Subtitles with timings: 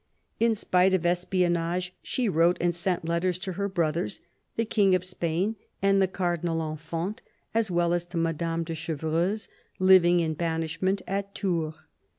[0.39, 4.19] In spite of espionnage, she wrote and sent letters to her brothers,
[4.55, 7.21] the King of Spain and the Cardinal Infant,
[7.53, 11.75] as well as to Madame de Chevreuse, living in banishment at Tours.